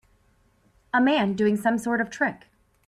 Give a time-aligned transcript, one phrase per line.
[0.95, 2.47] A man doing some sort of trick.